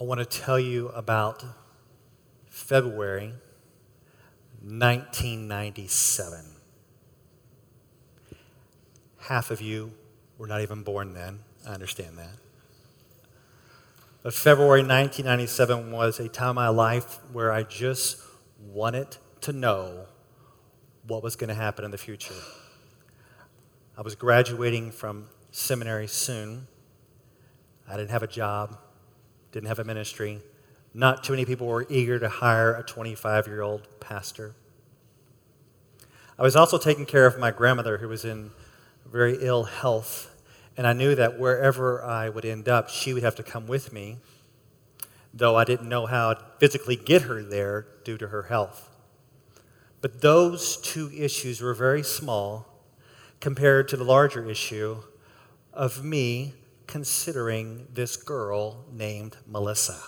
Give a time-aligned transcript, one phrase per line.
[0.00, 1.44] I want to tell you about
[2.46, 3.32] February
[4.62, 6.44] 1997.
[9.18, 9.90] Half of you
[10.38, 11.40] were not even born then.
[11.66, 12.36] I understand that.
[14.22, 18.22] But February 1997 was a time in my life where I just
[18.70, 20.06] wanted to know
[21.08, 22.34] what was going to happen in the future.
[23.96, 26.68] I was graduating from seminary soon.
[27.88, 28.78] I didn't have a job
[29.52, 30.40] didn't have a ministry.
[30.94, 34.54] Not too many people were eager to hire a 25 year old pastor.
[36.38, 38.50] I was also taking care of my grandmother who was in
[39.04, 40.34] very ill health,
[40.76, 43.92] and I knew that wherever I would end up, she would have to come with
[43.92, 44.18] me,
[45.34, 48.88] though I didn't know how to physically get her there due to her health.
[50.00, 52.66] But those two issues were very small
[53.40, 54.98] compared to the larger issue
[55.72, 56.54] of me
[56.88, 60.00] considering this girl named Melissa.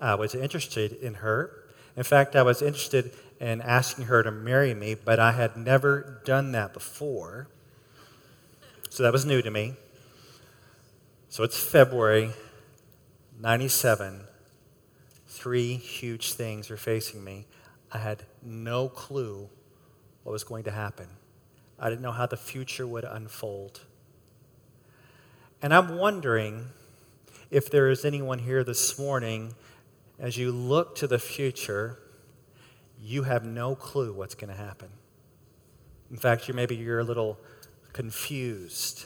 [0.00, 1.64] I was interested in her.
[1.96, 6.20] In fact, I was interested in asking her to marry me, but I had never
[6.24, 7.48] done that before.
[8.90, 9.76] So that was new to me.
[11.28, 12.32] So it's February
[13.38, 14.22] 97.
[15.28, 17.46] Three huge things are facing me.
[17.92, 19.48] I had no clue
[20.24, 21.06] what was going to happen.
[21.78, 23.82] I didn't know how the future would unfold.
[25.62, 26.66] And I'm wondering
[27.50, 29.54] if there is anyone here this morning,
[30.18, 31.98] as you look to the future,
[32.98, 34.88] you have no clue what's going to happen.
[36.10, 37.38] In fact, you maybe you're a little
[37.92, 39.04] confused.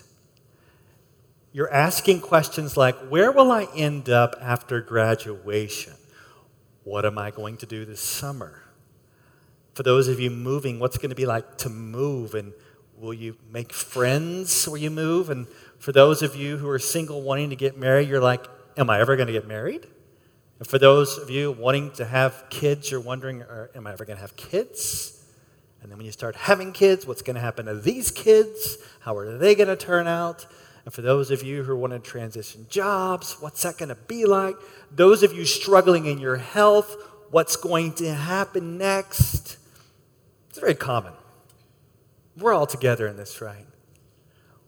[1.53, 5.95] You're asking questions like, where will I end up after graduation?
[6.85, 8.63] What am I going to do this summer?
[9.75, 12.35] For those of you moving, what's it going to be like to move?
[12.35, 12.53] And
[12.99, 15.31] will you make friends where you move?
[15.31, 15.47] And
[15.79, 18.45] for those of you who are single wanting to get married, you're like,
[18.77, 19.87] Am I ever going to get married?
[20.59, 24.17] And for those of you wanting to have kids, you're wondering, Am I ever going
[24.17, 25.25] to have kids?
[25.83, 28.79] And then when you start having kids, what's going to happen to these kids?
[29.01, 30.47] How are they going to turn out?
[30.85, 34.27] And for those of you who want to transition jobs, what's that going to be
[34.27, 34.57] like?
[34.91, 36.97] Those of you struggling in your health,
[37.31, 39.59] what's going to happen next?
[40.49, 41.13] It's very common.
[42.37, 43.67] We're all together in this, right?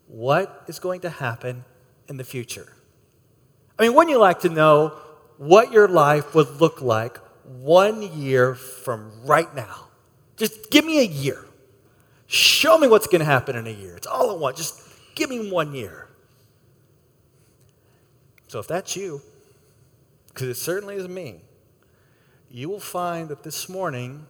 [0.07, 1.65] what is going to happen
[2.07, 2.73] in the future.
[3.77, 4.97] I mean, wouldn't you like to know
[5.37, 9.89] what your life would look like one year from right now?
[10.37, 11.45] Just give me a year.
[12.25, 13.95] Show me what's going to happen in a year.
[13.95, 14.57] It's all I want.
[14.57, 14.81] Just
[15.15, 16.07] give me one year.
[18.47, 19.21] So if that's you,
[20.29, 21.41] because it certainly is me,
[22.49, 24.25] you will find that this morning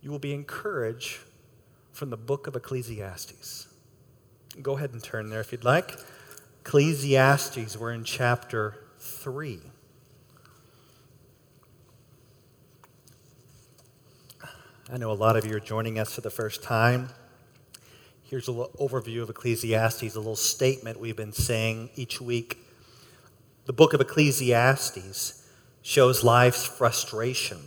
[0.00, 1.18] you will be encouraged
[1.98, 3.66] from the book of Ecclesiastes.
[4.62, 5.98] Go ahead and turn there if you'd like.
[6.60, 9.58] Ecclesiastes, we're in chapter 3.
[14.92, 17.08] I know a lot of you are joining us for the first time.
[18.22, 22.58] Here's a little overview of Ecclesiastes, a little statement we've been saying each week.
[23.66, 25.50] The book of Ecclesiastes
[25.82, 27.58] shows life's frustration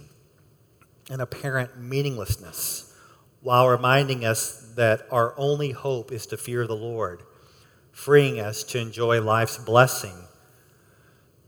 [1.09, 2.91] and apparent meaninglessness
[3.41, 7.24] while reminding us that our only hope is to fear the Lord,
[7.91, 10.16] freeing us to enjoy life's blessing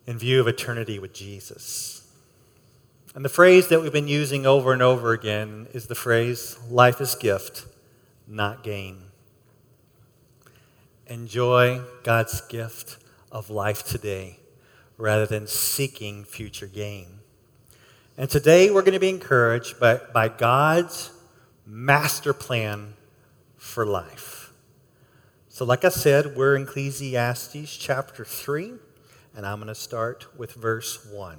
[0.06, 2.12] in view of eternity with Jesus.
[3.16, 7.00] And the phrase that we've been using over and over again is the phrase life
[7.00, 7.66] is gift,
[8.28, 9.04] not gain.
[11.06, 12.98] Enjoy God's gift
[13.32, 14.40] of life today
[14.98, 17.20] rather than seeking future gain.
[18.18, 21.12] And today we're going to be encouraged by, by God's
[21.66, 22.94] master plan
[23.58, 24.52] for life.
[25.50, 28.74] So, like I said, we're in Ecclesiastes chapter 3,
[29.36, 31.38] and I'm going to start with verse 1.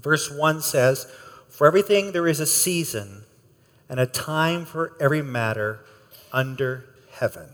[0.00, 1.06] Verse 1 says,
[1.48, 3.24] For everything there is a season
[3.88, 5.80] and a time for every matter
[6.32, 7.48] under heaven.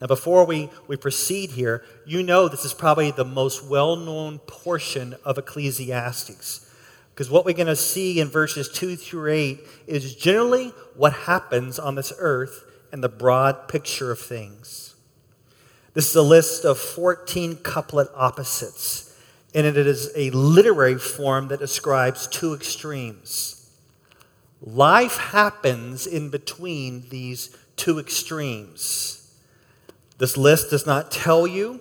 [0.00, 4.38] Now, before we, we proceed here, you know this is probably the most well known
[4.40, 6.63] portion of Ecclesiastes.
[7.14, 11.78] Because what we're going to see in verses 2 through 8 is generally what happens
[11.78, 14.96] on this earth and the broad picture of things.
[15.92, 19.16] This is a list of 14 couplet opposites,
[19.54, 23.70] and it is a literary form that describes two extremes.
[24.60, 29.38] Life happens in between these two extremes.
[30.18, 31.80] This list does not tell you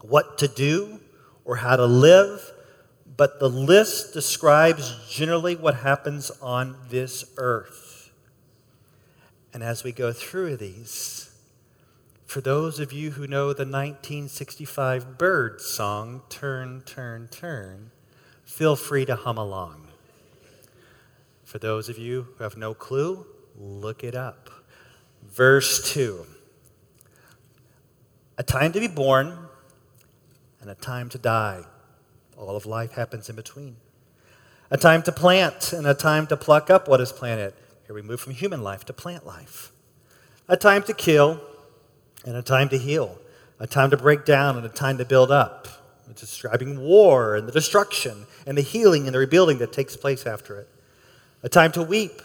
[0.00, 0.98] what to do
[1.44, 2.50] or how to live
[3.20, 8.10] but the list describes generally what happens on this earth.
[9.52, 11.30] And as we go through these,
[12.24, 17.90] For those of you who know the 1965 Byrds song, Turn, Turn, Turn,
[18.46, 19.88] feel free to hum along.
[21.44, 24.48] For those of you who have no clue, look it up.
[25.28, 26.24] Verse 2
[28.38, 29.36] A time to be born
[30.62, 31.64] and a time to die.
[32.40, 33.76] All of life happens in between.
[34.70, 37.52] A time to plant and a time to pluck up what is planted.
[37.86, 39.72] Here we move from human life to plant life.
[40.48, 41.40] A time to kill
[42.24, 43.18] and a time to heal.
[43.58, 45.68] A time to break down and a time to build up.
[46.08, 50.26] It's describing war and the destruction and the healing and the rebuilding that takes place
[50.26, 50.68] after it.
[51.42, 52.22] A time to weep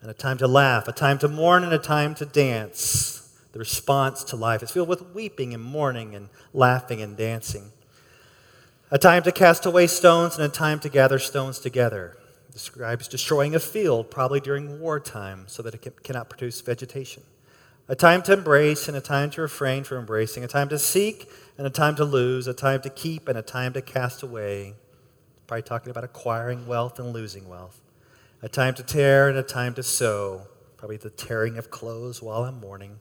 [0.00, 0.88] and a time to laugh.
[0.88, 3.38] A time to mourn and a time to dance.
[3.52, 7.70] The response to life is filled with weeping and mourning and laughing and dancing
[8.92, 12.14] a time to cast away stones and a time to gather stones together.
[12.52, 17.22] Describes destroying a field, probably during wartime, so that it cannot produce vegetation.
[17.88, 21.26] A time to embrace and a time to refrain from embracing, a time to seek
[21.56, 24.74] and a time to lose, a time to keep and a time to cast away.
[25.46, 27.80] Probably talking about acquiring wealth and losing wealth.
[28.42, 32.44] A time to tear and a time to sow, probably the tearing of clothes while
[32.44, 33.00] I'm mourning.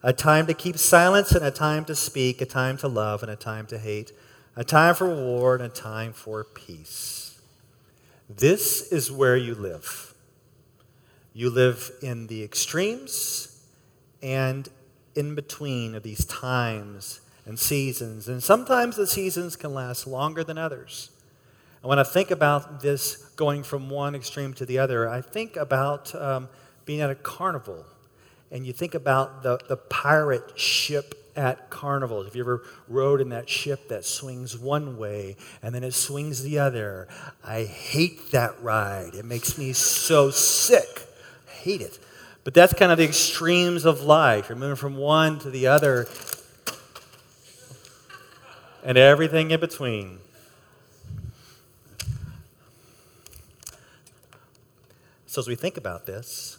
[0.00, 3.32] A time to keep silence and a time to speak, a time to love and
[3.32, 4.12] a time to hate
[4.56, 7.40] a time for war and a time for peace.
[8.28, 10.14] This is where you live.
[11.32, 13.66] You live in the extremes
[14.22, 14.68] and
[15.14, 18.28] in between of these times and seasons.
[18.28, 21.10] And sometimes the seasons can last longer than others.
[21.82, 25.56] And when I think about this going from one extreme to the other, I think
[25.56, 26.48] about um,
[26.84, 27.84] being at a carnival.
[28.50, 32.26] And you think about the, the pirate ship at carnivals.
[32.26, 36.42] If you ever rode in that ship that swings one way and then it swings
[36.42, 37.08] the other,
[37.44, 39.14] I hate that ride.
[39.14, 41.06] It makes me so sick.
[41.48, 41.98] I hate it.
[42.44, 44.48] But that's kind of the extremes of life.
[44.48, 46.06] You're moving from one to the other
[48.84, 50.18] and everything in between.
[55.26, 56.58] So, as we think about this,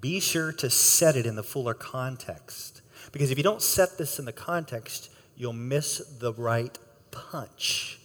[0.00, 2.71] be sure to set it in the fuller context.
[3.12, 6.76] Because if you don't set this in the context, you'll miss the right
[7.10, 8.00] punch.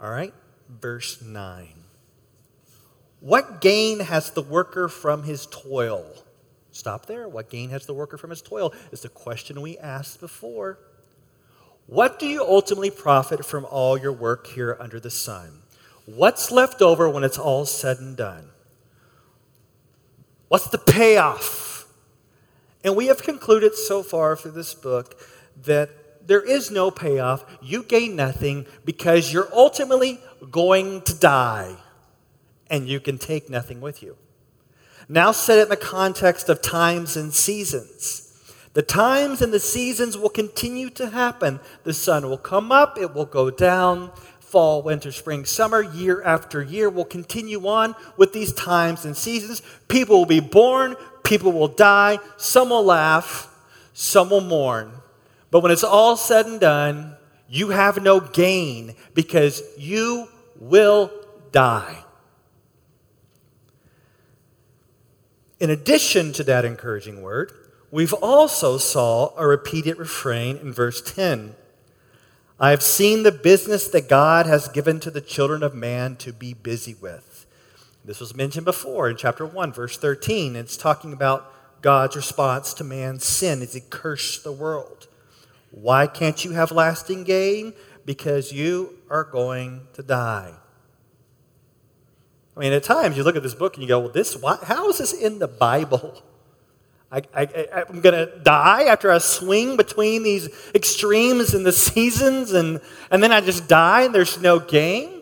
[0.00, 0.32] All right?
[0.68, 1.68] Verse 9.
[3.20, 6.06] What gain has the worker from his toil?
[6.72, 7.28] Stop there.
[7.28, 8.72] What gain has the worker from his toil?
[8.92, 10.78] Is the question we asked before.
[11.86, 15.62] What do you ultimately profit from all your work here under the sun?
[16.06, 18.50] What's left over when it's all said and done?
[20.48, 21.69] What's the payoff?
[22.82, 25.20] And we have concluded so far through this book
[25.64, 25.90] that
[26.26, 27.44] there is no payoff.
[27.62, 31.76] You gain nothing because you're ultimately going to die
[32.70, 34.16] and you can take nothing with you.
[35.08, 38.26] Now, set it in the context of times and seasons.
[38.74, 41.58] The times and the seasons will continue to happen.
[41.82, 44.12] The sun will come up, it will go down.
[44.38, 49.62] Fall, winter, spring, summer, year after year will continue on with these times and seasons.
[49.88, 50.96] People will be born,
[51.30, 53.48] People will die, some will laugh,
[53.92, 54.90] some will mourn.
[55.52, 57.14] But when it's all said and done,
[57.48, 60.26] you have no gain because you
[60.58, 61.12] will
[61.52, 62.02] die.
[65.60, 67.52] In addition to that encouraging word,
[67.92, 71.54] we've also saw a repeated refrain in verse 10.
[72.58, 76.32] I have seen the business that God has given to the children of man to
[76.32, 77.29] be busy with.
[78.04, 80.56] This was mentioned before in chapter 1, verse 13.
[80.56, 81.52] It's talking about
[81.82, 85.06] God's response to man's sin as he cursed the world.
[85.70, 87.74] Why can't you have lasting gain?
[88.04, 90.54] Because you are going to die.
[92.56, 94.58] I mean, at times you look at this book and you go, well, this, why,
[94.62, 96.22] how is this in the Bible?
[97.12, 102.80] I, I'm going to die after I swing between these extremes in the seasons, and,
[103.10, 105.19] and then I just die and there's no gain?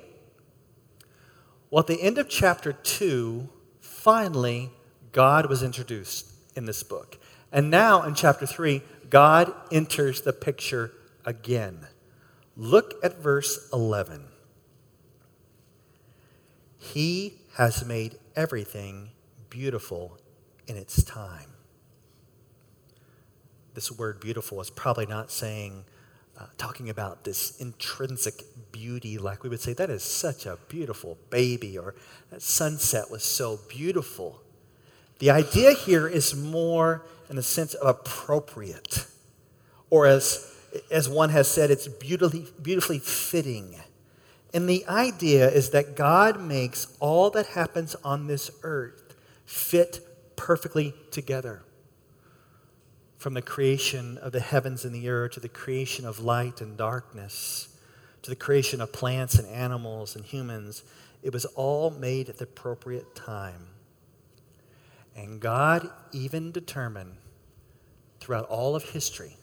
[1.70, 3.48] Well, at the end of chapter 2,
[3.80, 4.70] finally,
[5.12, 7.18] God was introduced in this book.
[7.52, 10.92] And now in chapter 3, God enters the picture
[11.24, 11.86] again.
[12.56, 14.24] Look at verse 11.
[16.78, 19.10] He has made everything
[19.50, 20.18] beautiful
[20.66, 21.50] in its time.
[23.74, 25.84] This word beautiful is probably not saying
[26.38, 31.18] uh, talking about this intrinsic beauty, like we would say, that is such a beautiful
[31.30, 31.94] baby, or
[32.30, 34.40] that sunset was so beautiful.
[35.18, 39.06] The idea here is more in the sense of appropriate,
[39.90, 40.54] or as,
[40.90, 43.74] as one has said, it's beautifully, beautifully fitting.
[44.54, 50.00] And the idea is that God makes all that happens on this earth fit
[50.36, 51.62] perfectly together.
[53.18, 56.76] From the creation of the heavens and the earth to the creation of light and
[56.76, 57.68] darkness
[58.22, 60.82] to the creation of plants and animals and humans,
[61.22, 63.68] it was all made at the appropriate time.
[65.16, 67.16] And God even determined
[68.20, 69.36] throughout all of history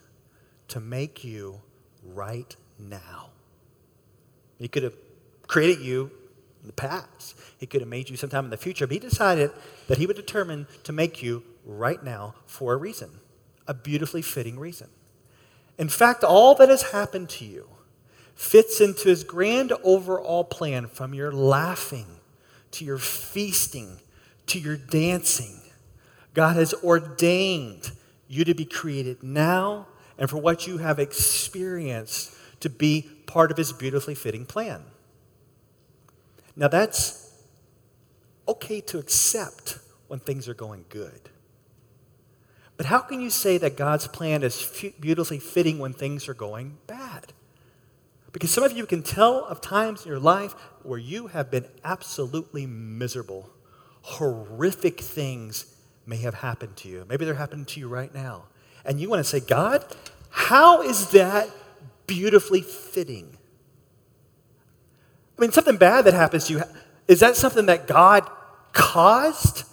[0.70, 1.62] to make you
[2.03, 3.29] right now.
[4.58, 4.96] He could have
[5.48, 6.12] created you
[6.62, 7.38] in the past.
[7.58, 9.51] He could have made you sometime in the future, but he decided
[9.88, 13.10] that he would determine to make you right now for a reason,
[13.68, 14.90] a beautifully fitting reason.
[15.78, 17.68] In fact, all that has happened to you
[18.34, 22.08] fits into his grand overall plan from your laughing
[22.72, 24.00] to your feasting
[24.48, 25.62] to your dancing.
[26.34, 27.92] God has ordained
[28.28, 33.58] you to be created now and for what you have experienced to be part of
[33.58, 34.84] his beautifully fitting plan.
[36.56, 37.34] Now, that's
[38.48, 41.30] okay to accept when things are going good.
[42.77, 46.77] But how can you say that God's plan is beautifully fitting when things are going
[46.88, 47.34] bad?
[48.32, 50.53] Because some of you can tell of times in your life
[50.84, 53.50] where you have been absolutely miserable.
[54.01, 55.74] Horrific things
[56.05, 57.05] may have happened to you.
[57.08, 58.44] Maybe they're happening to you right now.
[58.84, 59.86] And you want to say, God,
[60.29, 61.50] how is that
[62.08, 63.38] beautifully fitting?
[65.38, 66.63] I mean, something bad that happens to you,
[67.08, 68.29] is that something that God
[68.74, 69.63] caused?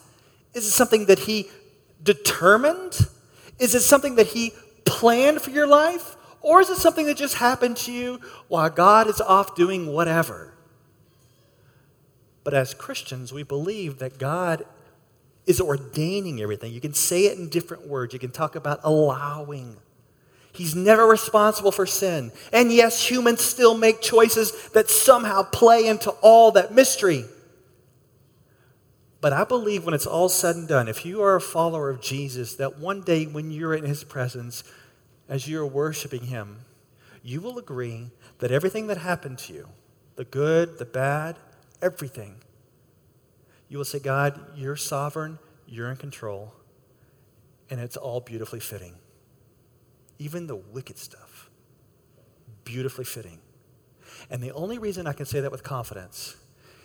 [0.55, 1.51] Is it something that He
[2.03, 2.99] determined?
[3.59, 4.53] Is it something that He
[4.85, 6.17] planned for your life?
[6.41, 10.53] Or is it something that just happened to you while God is off doing whatever?
[12.45, 14.65] But as Christians, we believe that God
[15.47, 16.73] is ordaining everything.
[16.73, 18.13] You can say it in different words.
[18.13, 19.77] You can talk about allowing.
[20.53, 22.33] He's never responsible for sin.
[22.53, 27.25] And yes, humans still make choices that somehow play into all that mystery.
[29.23, 32.03] But I believe when it's all said and done, if you are a follower of
[32.03, 34.65] Jesus, that one day when you're in his presence,
[35.29, 36.59] as you're worshiping Him,
[37.23, 39.69] you will agree that everything that happened to you,
[40.17, 41.37] the good, the bad,
[41.81, 42.37] everything,
[43.71, 46.53] you will say, God, you're sovereign, you're in control,
[47.71, 48.97] and it's all beautifully fitting.
[50.19, 51.49] Even the wicked stuff,
[52.65, 53.39] beautifully fitting.
[54.29, 56.37] And the only reason I can say that with confidence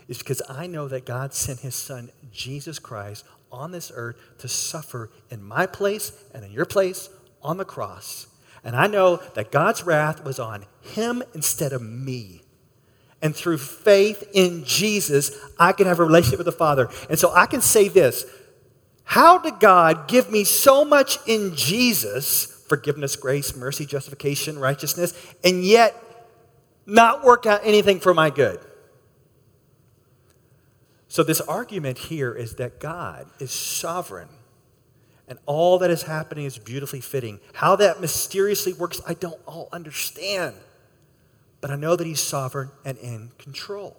[0.08, 4.48] is because I know that God sent his son, Jesus Christ, on this earth to
[4.48, 7.10] suffer in my place and in your place
[7.42, 8.28] on the cross
[8.68, 12.42] and I know that God's wrath was on him instead of me.
[13.22, 16.90] And through faith in Jesus, I can have a relationship with the Father.
[17.10, 18.26] And so I can say this
[19.06, 25.14] How did God give me so much in Jesus forgiveness, grace, mercy, justification, righteousness
[25.46, 25.96] and yet
[26.86, 28.60] not work out anything for my good?
[31.17, 34.29] So, this argument here is that God is sovereign
[35.27, 37.39] and all that is happening is beautifully fitting.
[37.53, 40.57] How that mysteriously works, I don't all understand.
[41.59, 43.97] But I know that He's sovereign and in control.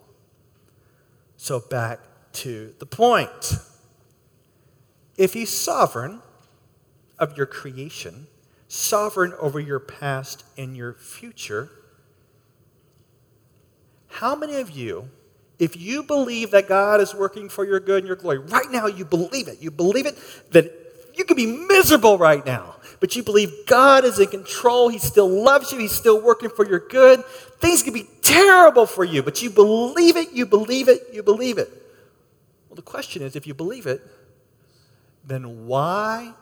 [1.37, 1.99] So, back
[2.35, 3.57] to the point.
[5.17, 6.23] If He's sovereign
[7.19, 8.29] of your creation,
[8.69, 11.69] sovereign over your past and your future,
[14.07, 15.11] how many of you,
[15.59, 18.87] if you believe that God is working for your good and your glory, right now
[18.87, 20.17] you believe it, you believe it,
[20.53, 20.73] that
[21.15, 24.89] you could be miserable right now, but you believe God is in control.
[24.89, 25.79] He still loves you.
[25.79, 27.25] He's still working for your good.
[27.59, 31.59] Things could be terrible for you, but you believe it, you believe it, you believe
[31.59, 31.71] it.
[32.69, 34.01] Well, the question is if you believe it,
[35.25, 36.35] then why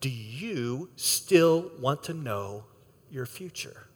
[0.00, 2.64] do you still want to know
[3.10, 3.86] your future?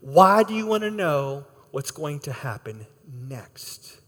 [0.00, 4.00] Why do you want to know what's going to happen next?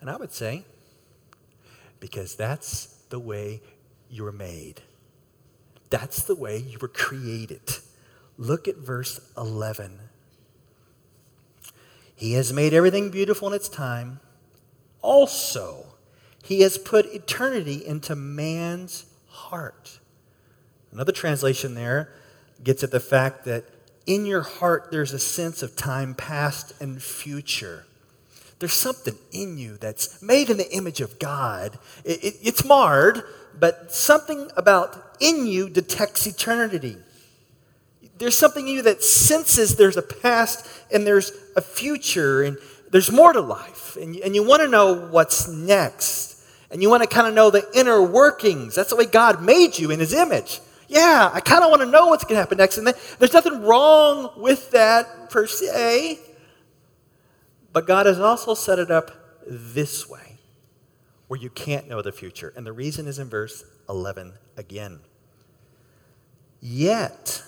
[0.00, 0.64] And I would say,
[2.00, 3.60] because that's the way
[4.10, 4.82] you were made.
[5.90, 7.62] That's the way you were created.
[8.38, 9.98] Look at verse 11.
[12.14, 14.20] He has made everything beautiful in its time.
[15.02, 15.86] Also,
[16.42, 19.98] he has put eternity into man's heart.
[20.92, 22.12] Another translation there
[22.62, 23.64] gets at the fact that
[24.06, 27.84] in your heart there's a sense of time past and future.
[28.58, 31.78] There's something in you that's made in the image of God.
[32.04, 33.22] It, it, it's marred,
[33.58, 36.96] but something about in you detects eternity.
[38.18, 42.56] There's something in you that senses there's a past and there's a future and
[42.90, 43.96] there's more to life.
[43.96, 46.42] And, and you want to know what's next.
[46.70, 48.74] And you want to kind of know the inner workings.
[48.74, 50.60] That's the way God made you in his image.
[50.88, 52.78] Yeah, I kind of want to know what's going to happen next.
[52.78, 52.86] And
[53.18, 56.20] there's nothing wrong with that per se.
[57.72, 59.10] But God has also set it up
[59.46, 60.38] this way,
[61.28, 62.52] where you can't know the future.
[62.56, 65.00] And the reason is in verse 11 again.
[66.60, 67.42] yet,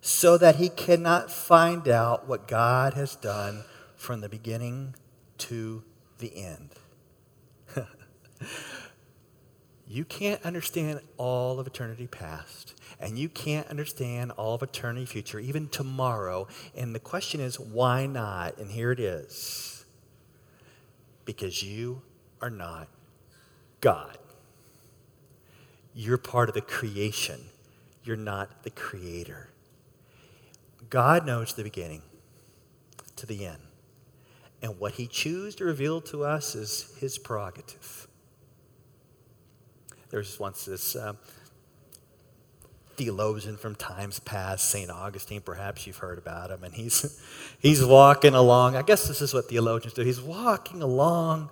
[0.00, 3.64] so that he cannot find out what God has done
[3.96, 4.94] from the beginning
[5.38, 5.82] to
[6.18, 6.70] the end.
[9.90, 15.40] you can't understand all of eternity past, and you can't understand all of eternity future,
[15.40, 16.46] even tomorrow.
[16.76, 18.56] And the question is, why not?
[18.58, 19.84] And here it is
[21.24, 22.02] because you
[22.40, 22.86] are not
[23.80, 24.16] God.
[25.92, 27.40] You're part of the creation,
[28.04, 29.50] you're not the creator.
[30.88, 32.02] God knows the beginning
[33.16, 33.62] to the end.
[34.62, 38.06] And what he chooses to reveal to us is his prerogative.
[40.10, 41.14] There was once this uh,
[42.96, 44.90] theologian from times past, St.
[44.90, 47.20] Augustine, perhaps you've heard about him, and he's,
[47.60, 48.76] he's walking along.
[48.76, 50.02] I guess this is what theologians do.
[50.02, 51.50] He's walking along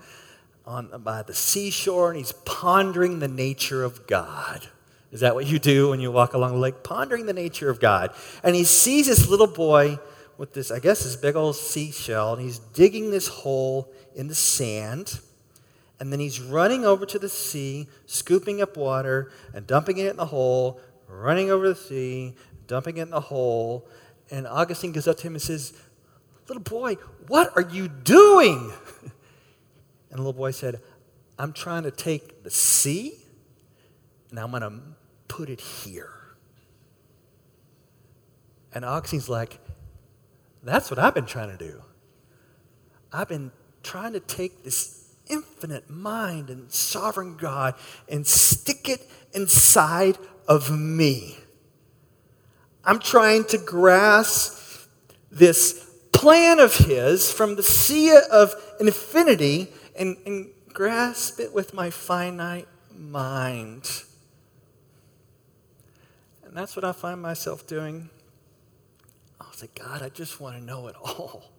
[0.66, 4.68] on, by the seashore and he's pondering the nature of God.
[5.10, 6.82] Is that what you do when you walk along the lake?
[6.82, 8.12] Pondering the nature of God.
[8.42, 9.98] And he sees this little boy
[10.36, 14.34] with this, I guess, this big old seashell, and he's digging this hole in the
[14.34, 15.20] sand.
[16.00, 20.16] And then he's running over to the sea, scooping up water and dumping it in
[20.16, 22.36] the hole, running over the sea,
[22.66, 23.88] dumping it in the hole.
[24.30, 25.72] And Augustine goes up to him and says,
[26.46, 26.94] Little boy,
[27.26, 28.72] what are you doing?
[30.10, 30.80] And the little boy said,
[31.38, 33.12] I'm trying to take the sea
[34.30, 34.80] and I'm going to
[35.28, 36.12] put it here.
[38.74, 39.58] And Augustine's like,
[40.62, 41.82] That's what I've been trying to do.
[43.12, 43.50] I've been
[43.82, 44.97] trying to take this
[45.58, 47.74] infinite mind and sovereign God
[48.08, 51.36] and stick it inside of me.
[52.84, 54.88] I'm trying to grasp
[55.32, 61.90] this plan of His from the sea of infinity and, and grasp it with my
[61.90, 64.04] finite mind.
[66.44, 68.10] And that's what I find myself doing.
[69.40, 71.57] I was like, God, I just want to know it all.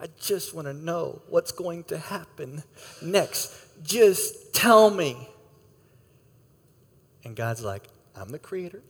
[0.00, 2.62] I just want to know what's going to happen
[3.02, 3.52] next.
[3.82, 5.28] Just tell me.
[7.24, 8.82] And God's like, I'm the creator.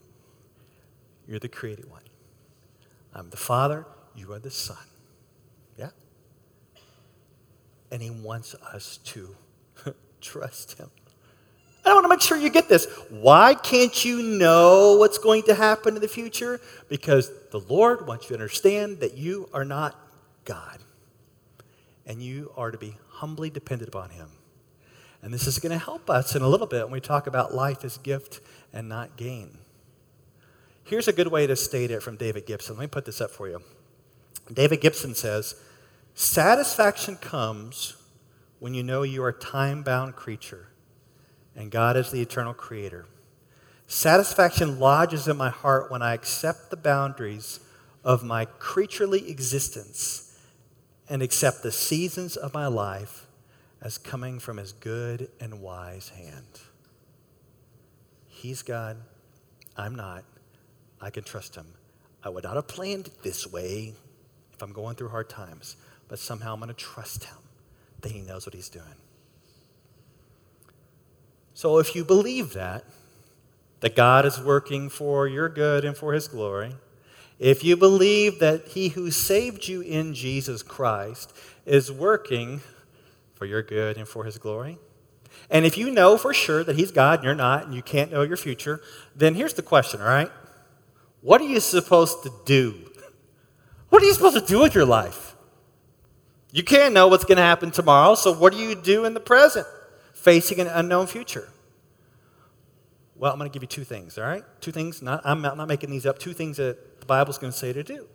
[1.27, 2.03] You're the created one.
[3.13, 3.85] I'm the Father.
[4.15, 4.77] You are the Son.
[5.77, 5.89] Yeah?
[7.91, 9.35] And He wants us to
[10.21, 10.91] trust Him.
[11.85, 12.85] I want to make sure you get this.
[13.09, 16.61] Why can't you know what's going to happen in the future?
[16.87, 19.99] Because the Lord wants you to understand that you are not
[20.45, 20.79] God
[22.09, 24.29] and you are to be humbly dependent upon Him.
[25.21, 27.53] And this is going to help us in a little bit when we talk about
[27.53, 28.41] life as gift
[28.73, 29.59] and not gain.
[30.83, 32.75] Here's a good way to state it from David Gibson.
[32.77, 33.61] Let me put this up for you.
[34.51, 35.61] David Gibson says,
[36.15, 37.95] Satisfaction comes
[38.57, 40.69] when you know you are a time bound creature
[41.55, 43.05] and God is the eternal creator.
[43.85, 47.59] Satisfaction lodges in my heart when I accept the boundaries
[48.03, 50.28] of my creaturely existence
[51.09, 53.25] and accept the seasons of my life
[53.81, 56.61] as coming from his good and wise hand.
[58.27, 58.97] He's God.
[59.75, 60.23] I'm not.
[61.01, 61.65] I can trust him.
[62.23, 63.93] I would not have planned it this way
[64.53, 67.37] if I'm going through hard times, but somehow I'm going to trust him
[68.01, 68.85] that he knows what he's doing.
[71.53, 72.83] So if you believe that,
[73.79, 76.75] that God is working for your good and for his glory,
[77.39, 81.33] if you believe that he who saved you in Jesus Christ
[81.65, 82.61] is working
[83.33, 84.77] for your good and for his glory,
[85.49, 88.11] and if you know for sure that he's God and you're not, and you can't
[88.11, 88.81] know your future,
[89.15, 90.29] then here's the question, all right?
[91.21, 92.75] What are you supposed to do?
[93.89, 95.35] What are you supposed to do with your life?
[96.51, 99.19] You can't know what's going to happen tomorrow, so what do you do in the
[99.19, 99.65] present,
[100.13, 101.49] facing an unknown future?
[103.15, 104.43] Well, I'm going to give you two things, all right?
[104.59, 106.77] Two things, not, I'm not making these up, two things that
[107.09, 108.07] Bible's going to say to do.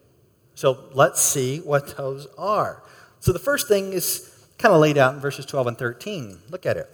[0.54, 2.82] So let's see what those are.
[3.20, 6.38] So the first thing is kind of laid out in verses 12 and 13.
[6.48, 6.88] Look at it.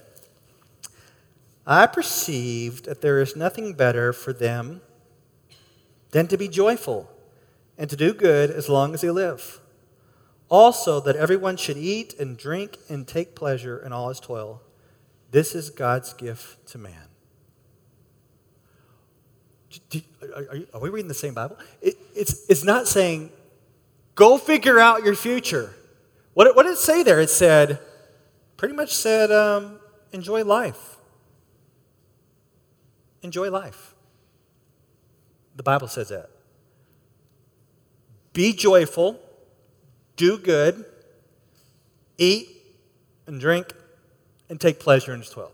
[1.66, 4.80] I perceived that there is nothing better for them
[6.10, 7.08] than to be joyful
[7.76, 9.60] and to do good as long as they live.
[10.48, 14.62] Also, that everyone should eat and drink and take pleasure in all his toil.
[15.30, 17.09] This is God's gift to man.
[20.74, 21.56] Are, we reading the same Bible?
[21.80, 23.30] It, it's, it's not saying,
[24.14, 25.74] go figure out your future.
[26.34, 27.20] What, what did it say there?
[27.20, 27.78] It said,
[28.56, 29.78] pretty much said, um,
[30.12, 30.96] enjoy life.
[33.22, 33.94] Enjoy life.
[35.56, 36.30] The Bible says that.
[38.32, 39.20] Be joyful,
[40.16, 40.84] do good,
[42.16, 42.48] eat
[43.26, 43.72] and drink,
[44.48, 45.50] and take pleasure in His 12.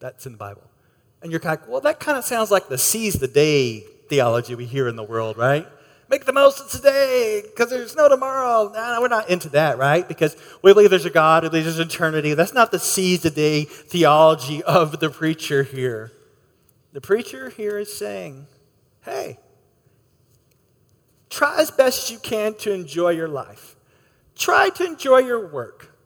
[0.00, 0.62] That's in the Bible.
[1.22, 4.66] And you're like, well, that kind of sounds like the seize the day theology we
[4.66, 5.66] hear in the world, right?
[6.08, 8.70] Make the most of today because there's no tomorrow.
[8.74, 10.06] No, we're not into that, right?
[10.06, 12.34] Because we believe there's a God, we believe there's eternity.
[12.34, 16.12] That's not the seize the day theology of the preacher here.
[16.92, 18.46] The preacher here is saying,
[19.02, 19.38] hey,
[21.30, 23.76] try as best you can to enjoy your life.
[24.36, 25.96] Try to enjoy your work.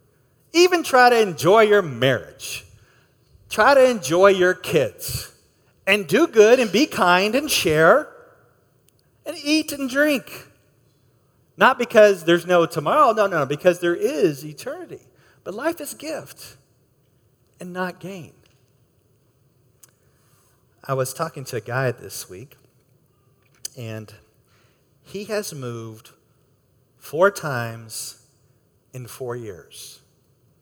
[0.52, 2.65] Even try to enjoy your marriage.
[3.49, 5.33] Try to enjoy your kids.
[5.87, 8.13] And do good and be kind and share
[9.25, 10.49] and eat and drink.
[11.57, 15.01] Not because there's no tomorrow, no, no, no, because there is eternity.
[15.45, 16.57] But life is gift
[17.61, 18.33] and not gain.
[20.85, 22.57] I was talking to a guy this week,
[23.77, 24.13] and
[25.03, 26.11] he has moved
[26.99, 28.23] four times
[28.93, 30.01] in four years.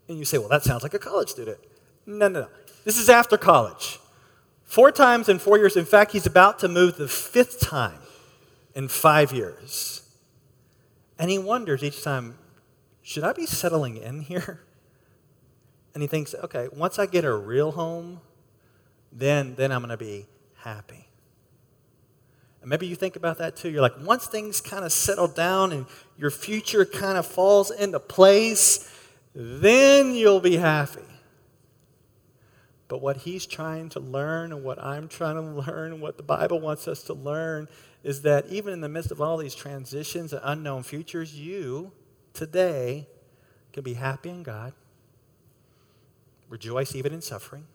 [0.08, 1.58] And you say, well, that sounds like a college student.
[2.06, 2.48] No, no, no.
[2.84, 3.98] This is after college.
[4.62, 5.76] Four times in four years.
[5.76, 8.00] In fact, he's about to move the fifth time
[8.74, 10.02] in five years.
[11.18, 12.36] And he wonders each time,
[13.02, 14.60] should I be settling in here?
[15.94, 18.20] And he thinks, okay, once I get a real home,
[19.12, 21.06] then, then I'm going to be happy.
[22.60, 23.70] And maybe you think about that too.
[23.70, 25.86] You're like, once things kind of settle down and
[26.18, 28.90] your future kind of falls into place,
[29.34, 31.02] then you'll be happy.
[32.88, 36.22] But what he's trying to learn and what I'm trying to learn and what the
[36.22, 37.68] Bible wants us to learn
[38.02, 41.92] is that even in the midst of all these transitions and unknown futures, you
[42.34, 43.08] today
[43.72, 44.74] can be happy in God,
[46.48, 47.66] rejoice even in suffering,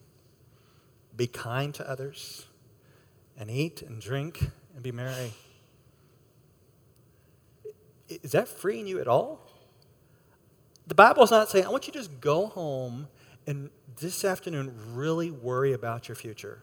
[1.17, 2.45] be kind to others,
[3.37, 5.33] and eat and drink and be merry.
[8.07, 9.39] Is that freeing you at all?
[10.87, 13.07] The Bible is not saying, I want you to just go home
[13.49, 16.61] and this afternoon really worry about your future.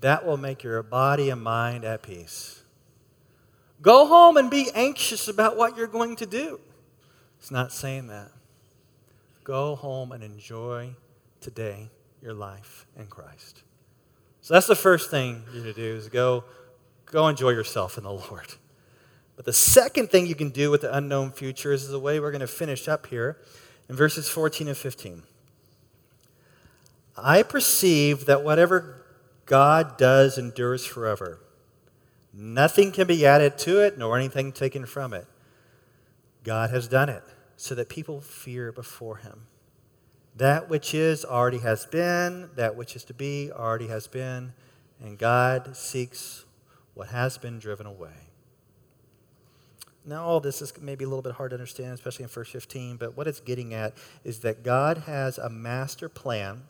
[0.00, 2.64] That will make your body and mind at peace.
[3.80, 6.58] Go home and be anxious about what you're going to do.
[7.38, 8.32] It's not saying that.
[9.44, 10.96] Go home and enjoy
[11.40, 13.62] today your life in Christ.
[14.40, 16.42] So that's the first thing you need to do is go,
[17.06, 18.54] go enjoy yourself in the Lord.
[19.36, 22.32] But the second thing you can do with the unknown future is the way we're
[22.32, 23.38] going to finish up here
[23.88, 25.22] in verses 14 and 15.
[27.16, 29.04] I perceive that whatever
[29.46, 31.40] God does endures forever.
[32.32, 35.26] Nothing can be added to it, nor anything taken from it.
[36.42, 37.22] God has done it
[37.56, 39.46] so that people fear before him.
[40.36, 44.52] That which is already has been, that which is to be already has been,
[45.00, 46.44] and God seeks
[46.94, 48.10] what has been driven away.
[50.04, 52.96] Now, all this is maybe a little bit hard to understand, especially in verse 15,
[52.96, 56.64] but what it's getting at is that God has a master plan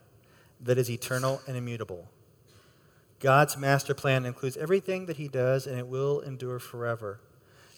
[0.64, 2.08] that is eternal and immutable.
[3.20, 7.20] God's master plan includes everything that He does, and it will endure forever.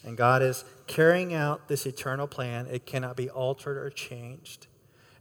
[0.04, 2.66] And God is carrying out this eternal plan.
[2.70, 4.66] It cannot be altered or changed.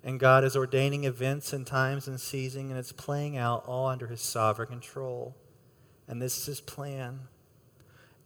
[0.04, 4.08] And God is ordaining events and times and seasons, and it's playing out all under
[4.08, 5.36] His sovereign control.
[6.08, 7.22] And this is His plan.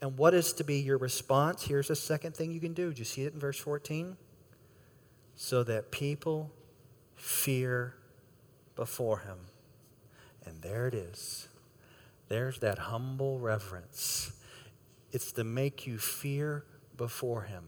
[0.02, 1.63] And what is to be your response?
[1.63, 2.93] Here's the second thing you can do.
[2.93, 4.17] Do you see it in verse 14?
[5.36, 6.52] So that people
[7.15, 7.95] fear
[8.79, 9.37] before him.
[10.45, 11.49] And there it is.
[12.29, 14.31] There's that humble reverence.
[15.11, 16.63] It's to make you fear
[16.95, 17.65] before him.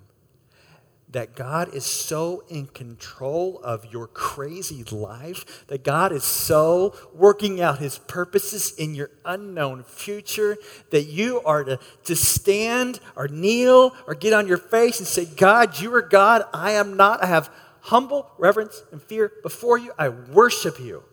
[1.09, 7.59] That God is so in control of your crazy life, that God is so working
[7.59, 10.55] out his purposes in your unknown future,
[10.91, 15.25] that you are to, to stand or kneel or get on your face and say,
[15.25, 17.21] God, you are God, I am not.
[17.21, 17.49] I have
[17.81, 19.91] humble reverence and fear before you.
[19.97, 21.03] I worship you.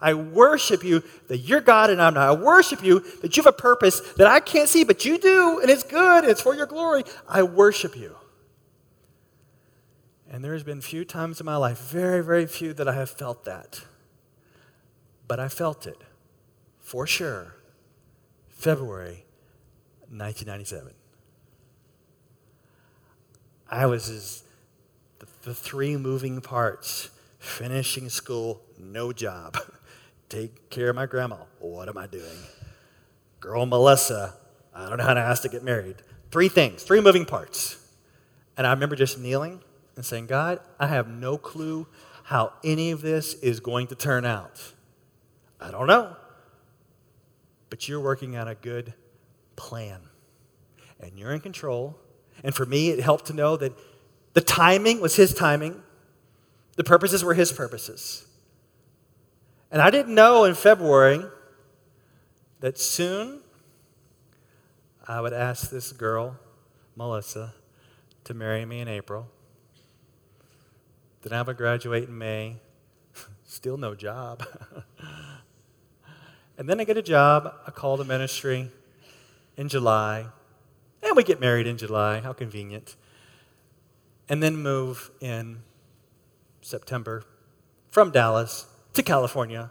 [0.00, 2.28] I worship you that you're God and I'm not.
[2.28, 5.58] I worship you that you have a purpose that I can't see, but you do,
[5.60, 7.02] and it's good, and it's for your glory.
[7.28, 8.16] I worship you.
[10.30, 13.44] And there's been few times in my life, very, very few, that I have felt
[13.44, 13.80] that.
[15.26, 15.98] But I felt it
[16.78, 17.54] for sure,
[18.48, 19.24] February
[20.10, 20.92] 1997.
[23.70, 24.42] I was as
[25.42, 29.56] the, three moving parts finishing school, no job.
[30.28, 31.36] Take care of my grandma.
[31.60, 32.24] What am I doing?
[33.40, 34.34] Girl Melissa,
[34.74, 35.96] I don't know how to ask to get married.
[36.30, 37.76] Three things, three moving parts.
[38.56, 39.60] And I remember just kneeling
[39.96, 41.86] and saying, God, I have no clue
[42.24, 44.74] how any of this is going to turn out.
[45.60, 46.16] I don't know.
[47.70, 48.94] But you're working on a good
[49.56, 50.00] plan.
[51.00, 51.98] And you're in control.
[52.42, 53.72] And for me, it helped to know that
[54.34, 55.82] the timing was His timing,
[56.76, 58.26] the purposes were His purposes.
[59.70, 61.22] And I didn't know in February
[62.60, 63.40] that soon
[65.06, 66.36] I would ask this girl,
[66.96, 67.54] Melissa,
[68.24, 69.28] to marry me in April.
[71.22, 72.56] Then I would graduate in May.
[73.44, 74.46] Still no job.
[76.58, 78.70] and then I get a job, I call the ministry
[79.56, 80.26] in July.
[81.02, 82.20] And we get married in July.
[82.20, 82.96] How convenient.
[84.28, 85.62] And then move in
[86.60, 87.24] September
[87.90, 89.70] from Dallas to California.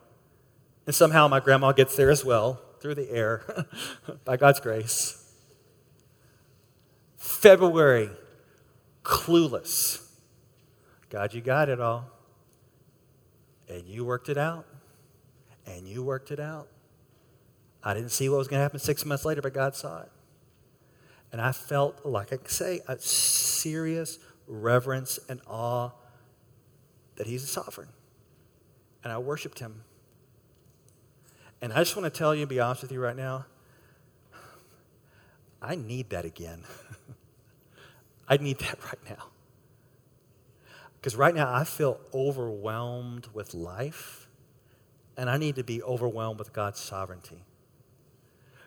[0.86, 3.44] And somehow my grandma gets there as well through the air
[4.26, 5.24] by God's grace.
[7.18, 8.10] February,
[9.04, 10.08] clueless.
[11.10, 12.10] God, you got it all.
[13.70, 14.66] And you worked it out.
[15.66, 16.68] And you worked it out.
[17.84, 20.12] I didn't see what was going to happen six months later, but God saw it.
[21.32, 25.92] And I felt, like I say, a serious reverence and awe
[27.16, 27.90] that He's a sovereign.
[29.04, 29.84] And I worshiped Him.
[31.62, 33.46] And I just want to tell you, be honest with you right now,
[35.62, 36.64] I need that again.
[38.28, 39.26] I need that right now.
[40.96, 44.28] Because right now I feel overwhelmed with life,
[45.16, 47.44] and I need to be overwhelmed with God's sovereignty.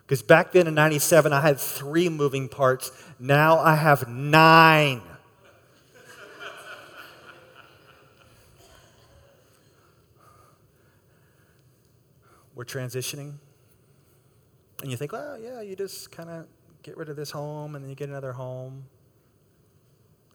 [0.06, 2.90] Because back then in 97, I had three moving parts.
[3.20, 5.02] Now I have nine.
[12.54, 13.34] We're transitioning.
[14.82, 16.46] And you think, well, yeah, you just kind of
[16.82, 18.84] get rid of this home and then you get another home.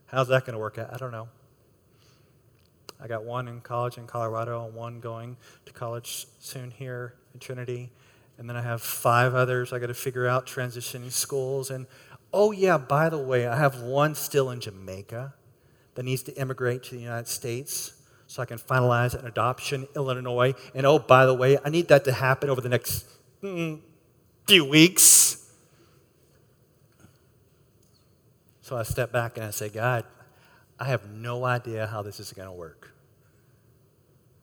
[0.07, 0.93] How's that going to work out?
[0.93, 1.27] I don't know.
[3.01, 7.39] I got one in college in Colorado and one going to college soon here in
[7.39, 7.91] Trinity.
[8.37, 11.69] And then I have five others I got to figure out transitioning schools.
[11.69, 11.87] And
[12.33, 15.33] oh, yeah, by the way, I have one still in Jamaica
[15.95, 17.94] that needs to immigrate to the United States
[18.35, 20.55] so I can finalize an adoption in Illinois.
[20.73, 23.05] And oh, by the way, I need that to happen over the next
[23.41, 23.79] mm,
[24.45, 25.49] few weeks.
[28.59, 30.03] So I step back and I say, God,
[30.77, 32.91] I have no idea how this is going to work.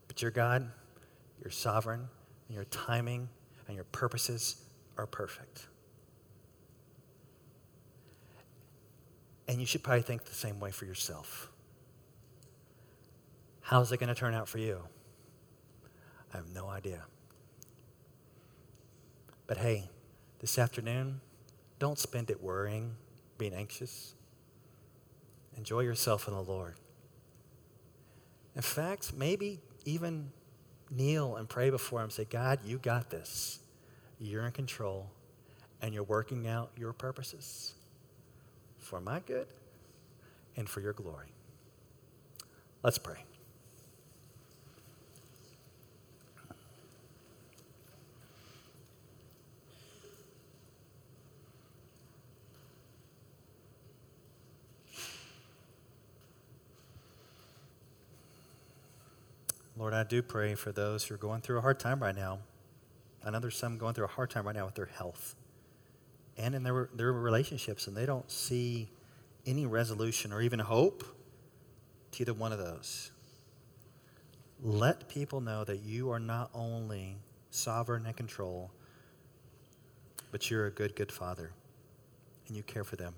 [0.09, 0.71] But you're God,
[1.43, 2.09] you're sovereign,
[2.49, 3.29] and your timing
[3.67, 4.57] and your purposes
[4.97, 5.67] are perfect.
[9.49, 11.52] And you should probably think the same way for yourself.
[13.73, 14.83] How's it going to turn out for you?
[16.35, 17.05] I have no idea.
[19.47, 19.89] But hey,
[20.41, 21.23] this afternoon,
[21.79, 22.95] don't spend it worrying
[23.39, 24.13] being anxious.
[25.57, 26.75] Enjoy yourself in the Lord.
[28.55, 30.29] In fact, maybe even
[30.91, 32.11] kneel and pray before Him.
[32.11, 33.61] Say, God, you got this.
[34.21, 35.09] You're in control,
[35.81, 37.73] and you're working out your purposes
[38.77, 39.47] for my good
[40.59, 41.33] and for your glory.
[42.83, 43.25] Let's pray.
[59.83, 62.39] Lord, I do pray for those who are going through a hard time right now.
[63.25, 65.35] I know there's some going through a hard time right now with their health
[66.39, 68.89] and in their, their relationships, and they don't see
[69.45, 71.03] any resolution or even hope
[72.13, 73.11] to either one of those.
[74.63, 77.17] Let people know that you are not only
[77.51, 78.71] sovereign and control,
[80.31, 81.51] but you're a good, good father,
[82.47, 83.17] and you care for them.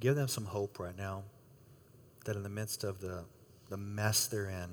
[0.00, 1.24] Give them some hope right now
[2.24, 3.24] that in the midst of the,
[3.68, 4.70] the mess they're in,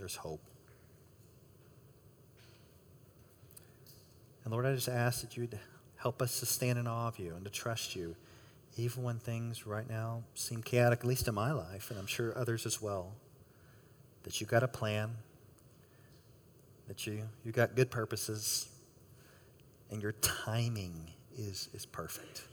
[0.00, 0.40] there's hope.
[4.42, 5.58] And Lord, I just ask that you'd
[5.96, 8.16] help us to stand in awe of you and to trust you,
[8.78, 12.36] even when things right now seem chaotic, at least in my life, and I'm sure
[12.36, 13.12] others as well.
[14.22, 15.10] That you got a plan,
[16.88, 18.70] that you you got good purposes,
[19.90, 22.44] and your timing is, is perfect.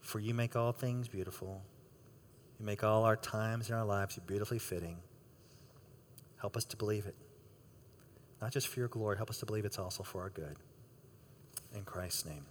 [0.00, 1.60] For you make all things beautiful.
[2.60, 4.98] You make all our times in our lives beautifully fitting.
[6.40, 7.14] Help us to believe it.
[8.40, 10.56] Not just for your glory, help us to believe it's also for our good.
[11.74, 12.46] In Christ's name.